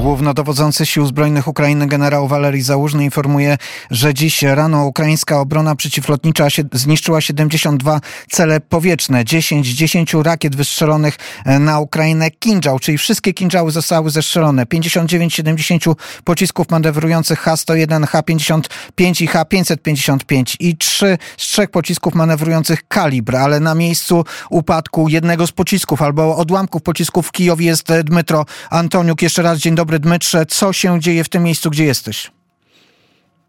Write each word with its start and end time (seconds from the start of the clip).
Głównodowodzący 0.00 0.86
Sił 0.86 1.06
Zbrojnych 1.06 1.48
Ukrainy 1.48 1.86
generał 1.86 2.28
Walerii 2.28 2.62
Załużny 2.62 3.04
informuje, 3.04 3.58
że 3.90 4.14
dziś 4.14 4.42
rano 4.42 4.86
ukraińska 4.86 5.40
obrona 5.40 5.76
przeciwlotnicza 5.76 6.46
zniszczyła 6.72 7.20
72 7.20 8.00
cele 8.30 8.60
powietrzne, 8.60 9.24
10 9.24 9.68
10 9.68 10.14
rakiet 10.14 10.56
wystrzelonych 10.56 11.16
e, 11.44 11.58
na 11.58 11.80
Ukrainę 11.80 12.30
Kinżał, 12.30 12.78
czyli 12.78 12.98
wszystkie 12.98 13.32
Kinżały 13.32 13.70
zostały 13.70 14.10
zestrzelone. 14.10 14.66
59 14.66 15.34
70 15.34 15.84
pocisków 16.24 16.70
manewrujących 16.70 17.40
H-101, 17.40 18.06
H-55 18.06 19.22
i 19.22 19.26
H-555 19.26 20.56
i 20.60 20.76
3 20.76 21.18
z 21.36 21.42
trzech 21.42 21.70
pocisków 21.70 22.14
manewrujących 22.14 22.88
Kalibr, 22.88 23.36
ale 23.36 23.60
na 23.60 23.74
miejscu 23.74 24.24
upadku 24.50 25.08
jednego 25.08 25.46
z 25.46 25.52
pocisków 25.52 26.02
albo 26.02 26.36
odłamków 26.36 26.82
pocisków 26.82 27.28
w 27.28 27.32
Kijowie 27.32 27.66
jest 27.66 27.88
Dmytro 28.04 28.46
Antoniuk. 28.70 29.22
Jeszcze 29.22 29.42
raz 29.42 29.58
dzień 29.58 29.74
dobry 29.74 29.89
Dmytrze. 29.98 30.46
Co 30.46 30.72
się 30.72 31.00
dzieje 31.00 31.24
w 31.24 31.28
tym 31.28 31.42
miejscu, 31.42 31.70
gdzie 31.70 31.84
jesteś? 31.84 32.30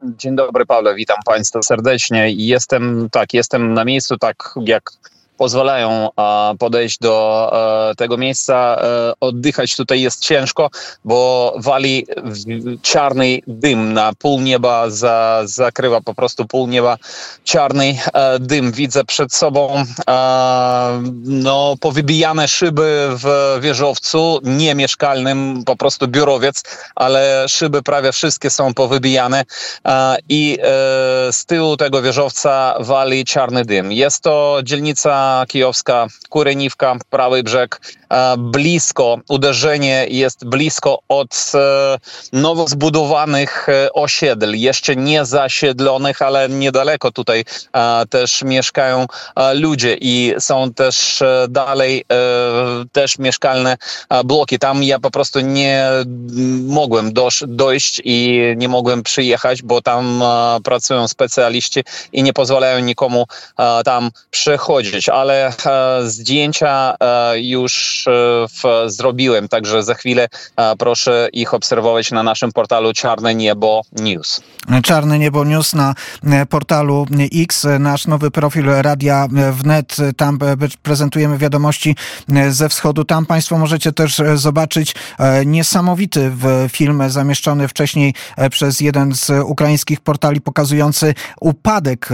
Dzień 0.03 0.35
dobry 0.35 0.65
Pawle, 0.65 0.95
witam 0.95 1.17
Państwa 1.25 1.61
serdecznie. 1.61 2.31
Jestem, 2.31 3.09
tak, 3.11 3.33
jestem 3.33 3.73
na 3.73 3.85
miejscu, 3.85 4.17
tak 4.17 4.53
jak 4.65 4.91
pozwalają 5.41 6.09
podejść 6.59 6.99
do 6.99 7.49
e, 7.91 7.95
tego 7.95 8.17
miejsca. 8.17 8.77
E, 8.81 9.13
oddychać 9.19 9.75
tutaj 9.75 10.01
jest 10.01 10.23
ciężko, 10.23 10.69
bo 11.05 11.53
wali 11.57 12.07
czarny 12.81 13.39
dym 13.47 13.93
na 13.93 14.13
pół 14.13 14.41
nieba, 14.41 14.89
za, 14.89 15.41
zakrywa 15.43 16.01
po 16.01 16.13
prostu 16.13 16.45
pół 16.45 16.67
nieba 16.67 16.97
czarny 17.43 17.97
e, 18.13 18.39
dym. 18.39 18.71
Widzę 18.71 19.03
przed 19.03 19.33
sobą 19.33 19.83
no, 21.23 21.75
powybijane 21.79 22.47
szyby 22.47 23.07
w 23.11 23.57
wieżowcu, 23.61 24.39
niemieszkalnym, 24.43 25.63
po 25.65 25.75
prostu 25.75 26.07
biurowiec, 26.07 26.63
ale 26.95 27.45
szyby 27.47 27.83
prawie 27.83 28.11
wszystkie 28.11 28.49
są 28.49 28.73
powybijane 28.73 29.45
i 30.29 30.57
z 31.31 31.45
tyłu 31.45 31.77
tego 31.77 32.01
wieżowca 32.01 32.75
wali 32.79 33.25
czarny 33.25 33.65
dym. 33.65 33.91
Jest 33.91 34.23
to 34.23 34.59
dzielnica 34.63 35.30
kijowska, 35.47 36.07
Kureniwka, 36.29 36.95
prawy 37.09 37.43
brzeg, 37.43 37.81
e, 38.09 38.35
blisko, 38.37 39.17
uderzenie 39.29 40.05
jest 40.09 40.45
blisko 40.45 40.99
od 41.09 41.51
e, 41.55 41.97
nowo 42.33 42.67
zbudowanych 42.67 43.69
e, 43.69 43.93
osiedli, 43.93 44.61
jeszcze 44.61 44.95
nie 44.95 45.25
zasiedlonych, 45.25 46.21
ale 46.21 46.49
niedaleko 46.49 47.11
tutaj 47.11 47.45
też 48.09 48.43
mieszkają 48.43 49.05
ludzie 49.53 49.97
i 50.01 50.33
są 50.39 50.73
też 50.73 51.23
dalej 51.49 52.05
też 52.91 53.19
mieszkalne 53.19 53.77
bloki. 54.25 54.59
Tam 54.59 54.83
ja 54.83 54.99
po 54.99 55.11
prostu 55.11 55.39
nie 55.39 55.89
mogłem 56.67 57.11
dojść 57.47 58.01
i 58.03 58.41
nie 58.57 58.67
mogłem 58.67 59.03
przyjechać, 59.03 59.61
bo 59.61 59.81
tam 59.81 60.23
pracują 60.63 61.07
specjaliści 61.07 61.83
i 62.13 62.23
nie 62.23 62.33
pozwalają 62.33 62.79
nikomu 62.79 63.27
tam 63.85 64.11
przechodzić 64.31 65.09
ale 65.21 65.47
e, 65.47 65.53
zdjęcia 66.09 66.95
e, 66.99 67.39
już 67.39 68.05
e, 68.07 68.89
zrobiłem, 68.89 69.47
także 69.47 69.83
za 69.83 69.93
chwilę 69.93 70.27
proszę 70.79 71.29
ich 71.33 71.53
obserwować 71.53 72.11
na 72.11 72.23
naszym 72.23 72.51
portalu 72.51 72.93
Czarne 72.93 73.35
Niebo 73.35 73.81
News. 73.91 74.41
Czarne 74.83 75.19
Niebo 75.19 75.45
News 75.45 75.73
na 75.73 75.95
portalu 76.49 77.05
X, 77.35 77.67
nasz 77.79 78.07
nowy 78.07 78.31
profil 78.31 78.65
Radia 78.65 79.27
Wnet, 79.51 79.97
tam 80.17 80.39
prezentujemy 80.83 81.37
wiadomości 81.37 81.95
ze 82.49 82.69
wschodu. 82.69 83.03
Tam 83.03 83.25
Państwo 83.25 83.57
możecie 83.57 83.91
też 83.91 84.21
zobaczyć 84.35 84.95
niesamowity 85.45 86.31
film 86.69 87.03
zamieszczony 87.07 87.67
wcześniej 87.67 88.13
przez 88.51 88.81
jeden 88.81 89.15
z 89.15 89.29
ukraińskich 89.29 90.01
portali 90.01 90.41
pokazujący 90.41 91.13
upadek, 91.39 92.09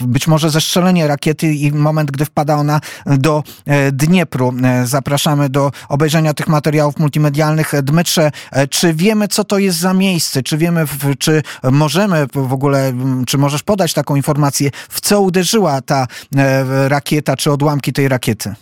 być 0.00 0.26
może 0.26 0.50
zestrzelenie 0.50 1.06
rakiety 1.06 1.46
i 1.46 1.72
moment, 1.72 2.10
gdy 2.10 2.24
wpada 2.28 2.56
ona 2.56 2.80
do 3.06 3.42
e, 3.66 3.92
Dniepru. 3.92 4.54
E, 4.64 4.86
zapraszamy 4.86 5.48
do 5.48 5.72
obejrzenia 5.88 6.34
tych 6.34 6.48
materiałów 6.48 6.98
multimedialnych. 6.98 7.72
Dmytrze, 7.82 8.30
e, 8.52 8.68
czy 8.68 8.94
wiemy, 8.94 9.28
co 9.28 9.44
to 9.44 9.58
jest 9.58 9.78
za 9.78 9.94
miejsce? 9.94 10.42
Czy 10.42 10.58
wiemy, 10.58 10.84
czy 11.18 11.42
możemy 11.70 12.26
w 12.34 12.52
ogóle, 12.52 12.92
czy 13.26 13.38
możesz 13.38 13.62
podać 13.62 13.92
taką 13.92 14.16
informację, 14.16 14.70
w 14.88 15.00
co 15.00 15.20
uderzyła 15.20 15.80
ta 15.80 16.06
rakieta, 16.88 17.36
czy 17.36 17.52
odłamki 17.52 17.92
tej 17.92 18.08
rakiety? 18.08 18.54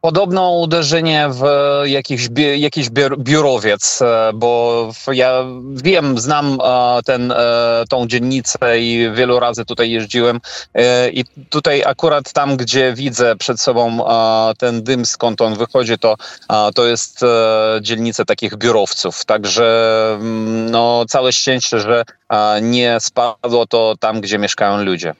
Podobno 0.00 0.50
uderzenie 0.50 1.28
w 1.30 1.42
jakiś, 1.84 2.28
jakiś 2.56 2.90
biurowiec, 3.18 4.02
e, 4.02 4.30
bo 4.34 4.92
ja 5.12 5.44
wiem, 5.72 6.18
znam 6.18 6.58
e, 6.64 7.00
ten, 7.04 7.32
e, 7.32 7.84
tą 7.88 8.06
dzielnicę 8.06 8.80
i 8.80 9.10
wielu 9.14 9.40
razy 9.40 9.64
tutaj 9.64 9.90
jeździłem 9.90 10.40
i 11.12 11.24
tutaj 11.50 11.82
akurat 11.84 12.32
tam, 12.32 12.56
gdzie 12.56 12.92
widzę 12.92 13.36
przed 13.36 13.60
sobą 13.60 14.04
ten 14.58 14.82
dym, 14.82 15.06
skąd 15.06 15.40
on 15.40 15.54
wychodzi, 15.54 15.98
to, 15.98 16.16
to 16.74 16.86
jest 16.86 17.20
dzielnica 17.80 18.24
takich 18.24 18.56
biurowców. 18.56 19.24
Także 19.24 20.08
mm, 20.14 20.70
no, 20.70 21.04
całe 21.08 21.32
szczęście, 21.32 21.80
że 21.80 22.04
nie 22.62 23.00
spadło 23.00 23.66
to 23.66 23.94
tam, 24.00 24.20
gdzie 24.20 24.38
mieszkają 24.38 24.84
ludzie. 24.84 25.14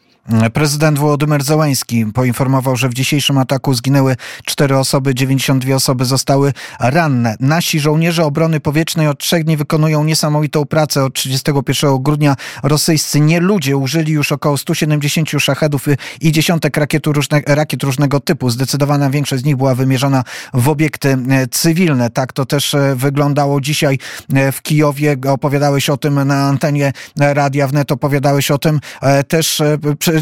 Prezydent 0.53 0.98
Włodymyr 0.98 1.44
Zełański 1.44 2.06
poinformował, 2.06 2.76
że 2.76 2.88
w 2.88 2.94
dzisiejszym 2.94 3.38
ataku 3.38 3.75
zginęły 3.75 4.16
cztery 4.44 4.78
osoby, 4.78 5.14
92 5.14 5.75
osoby 5.75 6.04
zostały 6.04 6.53
ranne. 6.81 7.36
Nasi 7.41 7.81
żołnierze 7.81 8.25
obrony 8.25 8.60
powietrznej 8.60 9.08
od 9.08 9.19
trzech 9.19 9.44
dni 9.44 9.56
wykonują 9.56 10.04
niesamowitą 10.04 10.64
pracę. 10.64 11.04
Od 11.04 11.14
31 11.14 12.03
grudnia 12.03 12.36
rosyjscy 12.62 13.20
nieludzie 13.20 13.76
użyli 13.76 14.12
już 14.12 14.32
około 14.32 14.58
170 14.58 15.31
szachedów 15.38 15.86
i 16.20 16.32
dziesiątek 16.32 16.76
rakiet, 16.76 17.06
różne, 17.06 17.41
rakiet 17.47 17.82
różnego 17.82 18.20
typu. 18.20 18.50
Zdecydowana 18.50 19.10
większość 19.10 19.42
z 19.42 19.44
nich 19.44 19.56
była 19.56 19.75
wymierzona 19.75 20.25
w 20.54 20.69
obiekty 20.69 21.08
e, 21.08 21.47
cywilne. 21.47 22.10
Tak 22.10 22.32
to 22.32 22.47
też 22.47 22.75
e, 22.75 22.97
wyglądało 22.97 23.60
dzisiaj 23.60 23.98
e, 24.34 24.52
w 24.52 24.62
Kijowie. 24.62 25.16
Opowiadałeś 25.28 25.91
o 25.91 25.97
tym 25.97 26.26
na 26.26 26.44
antenie 26.44 26.92
Radia 27.16 27.66
Wnet, 27.66 27.92
opowiadałeś 27.92 28.50
o 28.50 28.58
tym 28.58 28.81
też 29.28 29.62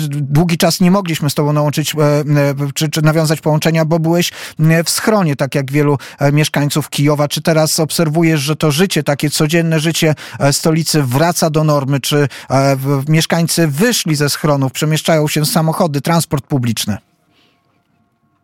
długi 0.09 0.59
czas 0.59 0.81
nie 0.81 0.91
mogliśmy 0.91 1.31
z 1.31 1.35
tobą 1.35 1.53
nałączyć 1.53 1.95
e, 1.95 1.99
e, 1.99 2.25
czy, 2.75 2.89
czy 2.89 3.03
nawiązać 3.03 3.41
połączenia, 3.41 3.85
bo 3.85 3.99
byłeś 3.99 4.33
e, 4.61 4.85
w 4.85 4.91
schronie, 4.91 5.37
tak 5.37 5.55
jak 5.55 5.73
wielu 5.73 5.99
mieszkańców 6.33 6.91
Kijowa. 6.91 7.29
Czy 7.29 7.43
teraz 7.43 7.81
obserwujesz, 7.81 8.41
że 8.41 8.57
to 8.57 8.71
życie, 8.71 9.03
takie 9.03 9.31
codzienne 9.31 9.81
życie 9.81 10.15
stolicy 10.53 11.03
wraca 11.03 11.51
do 11.51 11.65
normy? 11.65 12.01
Czy 12.01 12.29
mieszkańcy 13.09 13.69
wyszli 13.69 14.17
ze 14.17 14.31
schronów, 14.31 14.73
przemieszczają 14.73 15.29
się 15.29 15.47
samochody, 15.47 16.01
transport 16.01 16.47
publiczny? 16.47 16.99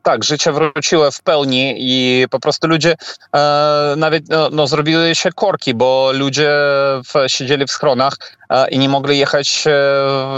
Tak, 0.04 0.24
życie 0.24 0.52
wróciło 0.52 1.10
w 1.10 1.22
pełni 1.22 1.74
i 1.78 2.24
po 2.30 2.40
prostu 2.40 2.68
ludzie 2.68 2.96
e, 3.34 3.94
nawet 3.96 4.28
no, 4.28 4.48
no, 4.52 4.66
zrobiły 4.66 5.14
się 5.14 5.32
korki, 5.32 5.74
bo 5.74 6.10
ludzie 6.14 6.50
w, 7.04 7.12
siedzieli 7.26 7.66
w 7.66 7.70
schronach 7.70 8.12
e, 8.50 8.68
i 8.68 8.78
nie 8.78 8.88
mogli 8.88 9.18
jechać 9.18 9.64
e, 9.66 9.72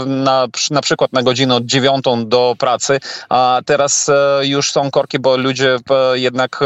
na, 0.05 0.47
na 0.71 0.81
przykład 0.81 1.13
na 1.13 1.23
godzinę 1.23 1.55
od 1.55 1.65
dziewiątą 1.65 2.27
do 2.27 2.55
pracy, 2.59 2.99
a 3.29 3.61
teraz 3.65 4.09
e, 4.09 4.47
już 4.47 4.71
są 4.71 4.91
korki, 4.91 5.19
bo 5.19 5.37
ludzie 5.37 5.75
e, 5.89 6.19
jednak 6.19 6.59
e, 6.61 6.65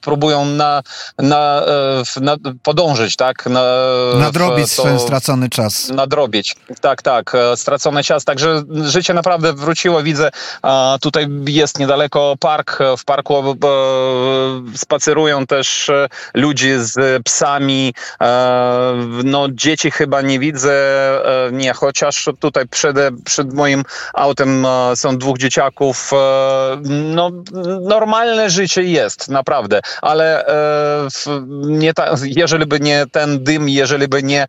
próbują 0.00 0.44
na, 0.44 0.82
na, 1.18 1.62
na, 2.20 2.36
podążyć, 2.62 3.16
tak? 3.16 3.46
Na, 3.46 3.62
nadrobić 4.16 4.76
to, 4.76 4.98
stracony 4.98 5.48
czas. 5.48 5.88
Nadrobić, 5.88 6.56
tak, 6.80 7.02
tak, 7.02 7.36
stracony 7.56 8.04
czas, 8.04 8.24
także 8.24 8.62
życie 8.84 9.14
naprawdę 9.14 9.52
wróciło, 9.52 10.02
widzę, 10.02 10.30
tutaj 11.00 11.26
jest 11.46 11.78
niedaleko 11.78 12.36
park. 12.42 12.78
W 12.98 13.04
parku 13.04 13.34
e, 13.36 13.44
spacerują 14.76 15.46
też 15.46 15.88
e, 15.88 16.08
ludzie 16.34 16.84
z 16.84 17.22
psami. 17.22 17.94
E, 18.20 18.94
no, 19.24 19.46
dzieci 19.50 19.90
chyba 19.90 20.22
nie 20.22 20.38
widzę, 20.38 20.72
nie, 21.52 21.72
chociaż 21.72 22.28
tutaj 22.40 22.68
przed, 22.68 22.96
przed 23.24 23.52
moim 23.52 23.82
autem 24.14 24.66
są 24.94 25.18
dwóch 25.18 25.38
dzieciaków. 25.38 26.10
No, 26.88 27.30
normalne 27.80 28.50
życie 28.50 28.82
jest, 28.82 29.28
naprawdę, 29.28 29.80
ale 30.02 30.46
nie 31.52 31.94
ta, 31.94 32.14
jeżeli 32.24 32.66
by 32.66 32.80
nie 32.80 33.06
ten 33.12 33.44
dym, 33.44 33.68
jeżeli 33.68 34.08
by 34.08 34.22
nie 34.22 34.46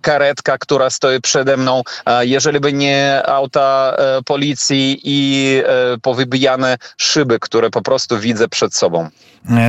karetka, 0.00 0.58
która 0.58 0.90
stoi 0.90 1.20
przede 1.20 1.56
mną, 1.56 1.82
jeżeli 2.20 2.60
by 2.60 2.72
nie 2.72 3.22
auta 3.26 3.96
policji 4.24 5.00
i 5.04 5.62
powybijane 6.02 6.78
szyby, 6.96 7.23
szyby, 7.24 7.38
które 7.40 7.70
po 7.70 7.82
prostu 7.82 8.18
widzę 8.20 8.48
przed 8.48 8.74
sobą. 8.74 9.08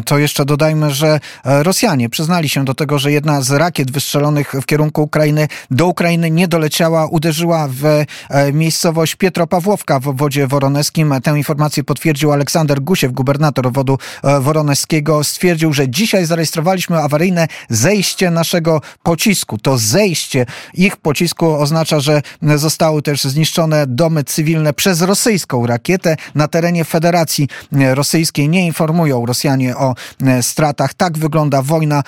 To 0.06 0.18
jeszcze 0.18 0.46
dodajmy, 0.46 0.92
że 0.92 1.20
Rosjanie 1.44 2.10
przyznali 2.10 2.50
się 2.50 2.66
do 2.66 2.74
tego, 2.74 3.00
że 3.00 3.12
jedna 3.12 3.42
z 3.42 3.52
rakiet 3.52 3.92
wystrzelonych 3.92 4.54
w 4.62 4.66
kierunku 4.66 5.04
Ukrainy 5.04 5.48
do 5.72 5.88
Ukrainy 5.88 6.32
nie 6.32 6.48
doleciała, 6.48 7.08
uderzyła 7.08 7.68
w 7.72 8.06
miejscowość 8.54 9.16
Pietropawłowka 9.16 10.00
w 10.00 10.16
wodzie 10.16 10.48
woroneskim. 10.48 11.14
Tę 11.24 11.38
informację 11.38 11.84
potwierdził 11.84 12.32
Aleksander 12.32 12.82
Gusiew, 12.82 13.12
gubernator 13.12 13.72
wodu 13.72 13.98
woroneskiego. 14.40 15.24
Stwierdził, 15.24 15.74
że 15.74 15.90
dzisiaj 15.90 16.26
zarejestrowaliśmy 16.26 16.98
awaryjne 16.98 17.48
zejście 17.70 18.32
naszego 18.32 18.82
pocisku. 19.04 19.58
To 19.58 19.78
zejście 19.78 20.46
ich 20.74 20.98
pocisku 20.98 21.54
oznacza, 21.54 22.00
że 22.00 22.22
zostały 22.42 23.02
też 23.02 23.24
zniszczone 23.24 23.88
domy 23.88 24.24
cywilne 24.24 24.74
przez 24.74 25.02
rosyjską 25.02 25.68
rakietę 25.68 26.18
na 26.36 26.48
terenie 26.48 26.86
Federacji 26.86 27.45
Rosyjskiej. 27.72 28.50
Nie 28.50 28.66
informują 28.66 29.26
Rosjanie 29.26 29.78
o 29.78 29.96
stratach. 30.42 30.94
Tak 30.94 31.18
wygląda 31.18 31.62
wojna 31.62 32.04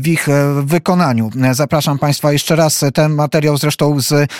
w 0.00 0.08
ich 0.08 0.26
wykonaniu. 0.62 1.30
Zapraszam 1.52 1.98
Państwa 1.98 2.32
jeszcze 2.32 2.56
raz. 2.56 2.84
Ten 2.94 3.14
materiał 3.14 3.56
zresztą 3.58 4.00
z 4.00 4.30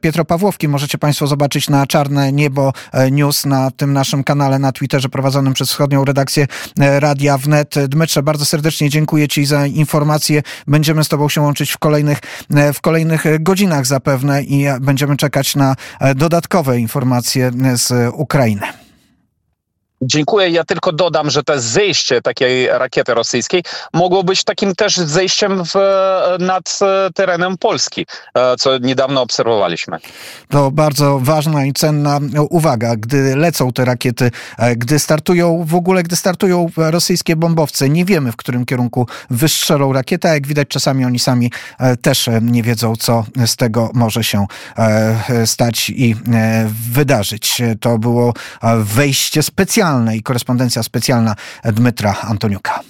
Pietropawłowki 0.00 0.68
możecie 0.68 0.98
Państwo 0.98 1.26
zobaczyć 1.26 1.68
na 1.68 1.86
Czarne 1.86 2.32
Niebo 2.32 2.72
News 3.10 3.46
na 3.46 3.70
tym 3.70 3.92
naszym 3.92 4.24
kanale 4.24 4.58
na 4.58 4.72
Twitterze 4.72 5.08
prowadzonym 5.08 5.54
przez 5.54 5.68
wschodnią 5.68 6.04
redakcję 6.04 6.46
Radia 6.78 7.38
Wnet. 7.38 7.74
Dmytrze, 7.88 8.22
bardzo 8.22 8.44
serdecznie 8.44 8.90
dziękuję 8.90 9.28
Ci 9.28 9.46
za 9.46 9.66
informacje. 9.66 10.42
Będziemy 10.66 11.04
z 11.04 11.08
Tobą 11.08 11.28
się 11.28 11.40
łączyć 11.40 11.70
w 11.72 11.78
kolejnych, 11.78 12.18
w 12.74 12.80
kolejnych 12.80 13.24
godzinach 13.40 13.86
zapewne 13.86 14.42
i 14.42 14.66
będziemy 14.80 15.16
czekać 15.16 15.56
na 15.56 15.76
dodatkowe 16.14 16.78
informacje 16.78 17.50
z 17.74 18.12
Ukrainy. 18.14 18.83
Dziękuję. 20.02 20.50
Ja 20.50 20.64
tylko 20.64 20.92
dodam, 20.92 21.30
że 21.30 21.42
to 21.42 21.60
zejście 21.60 22.22
takiej 22.22 22.68
rakiety 22.68 23.14
rosyjskiej 23.14 23.62
mogło 23.92 24.24
być 24.24 24.44
takim 24.44 24.74
też 24.74 24.96
zejściem 24.96 25.64
w, 25.64 25.74
nad 26.38 26.78
terenem 27.14 27.58
Polski, 27.58 28.06
co 28.58 28.78
niedawno 28.78 29.22
obserwowaliśmy. 29.22 29.98
To 30.48 30.70
bardzo 30.70 31.18
ważna 31.22 31.64
i 31.64 31.72
cenna 31.72 32.20
uwaga, 32.50 32.96
gdy 32.96 33.36
lecą 33.36 33.72
te 33.72 33.84
rakiety, 33.84 34.30
gdy 34.76 34.98
startują, 34.98 35.64
w 35.66 35.74
ogóle 35.74 36.02
gdy 36.02 36.16
startują 36.16 36.70
rosyjskie 36.76 37.36
bombowce, 37.36 37.88
nie 37.88 38.04
wiemy 38.04 38.32
w 38.32 38.36
którym 38.36 38.66
kierunku 38.66 39.06
wystrzelą 39.30 39.92
rakietę, 39.92 40.28
jak 40.28 40.46
widać 40.46 40.68
czasami 40.68 41.04
oni 41.04 41.18
sami 41.18 41.52
też 42.02 42.28
nie 42.42 42.62
wiedzą, 42.62 42.96
co 42.96 43.24
z 43.46 43.56
tego 43.56 43.90
może 43.94 44.24
się 44.24 44.46
stać 45.44 45.90
i 45.90 46.16
wydarzyć. 46.90 47.62
To 47.80 47.98
było 47.98 48.34
wejście 48.78 49.42
specjalne 49.94 50.16
i 50.16 50.22
korespondencja 50.22 50.82
specjalna 50.82 51.34
Dmytra 51.64 52.14
Antoniuka. 52.22 52.84